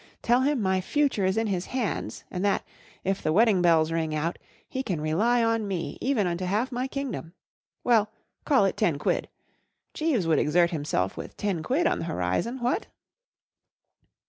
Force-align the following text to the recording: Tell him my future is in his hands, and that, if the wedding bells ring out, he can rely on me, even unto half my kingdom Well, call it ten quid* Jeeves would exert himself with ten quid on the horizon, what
Tell 0.23 0.41
him 0.41 0.59
my 0.63 0.81
future 0.81 1.25
is 1.25 1.37
in 1.37 1.45
his 1.45 1.67
hands, 1.67 2.23
and 2.31 2.43
that, 2.43 2.63
if 3.03 3.21
the 3.21 3.31
wedding 3.31 3.61
bells 3.61 3.91
ring 3.91 4.15
out, 4.15 4.39
he 4.67 4.81
can 4.81 4.99
rely 4.99 5.43
on 5.43 5.67
me, 5.67 5.99
even 6.01 6.25
unto 6.25 6.43
half 6.45 6.71
my 6.71 6.87
kingdom 6.87 7.33
Well, 7.83 8.09
call 8.43 8.65
it 8.65 8.77
ten 8.77 8.97
quid* 8.97 9.29
Jeeves 9.93 10.25
would 10.25 10.39
exert 10.39 10.71
himself 10.71 11.17
with 11.17 11.37
ten 11.37 11.61
quid 11.61 11.85
on 11.85 11.99
the 11.99 12.05
horizon, 12.05 12.61
what 12.63 12.87